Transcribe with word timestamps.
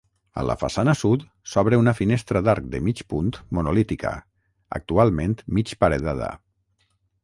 A 0.43 0.43
la 0.49 0.53
façana 0.61 0.95
sud, 1.01 1.25
s'obre 1.51 1.79
una 1.81 1.93
finestra 1.99 2.43
d'arc 2.49 2.73
de 2.77 2.81
mig 2.89 3.05
punt 3.15 3.31
monolítica, 3.59 4.17
actualment 4.83 5.41
mig 5.59 5.81
paredada. 5.87 6.37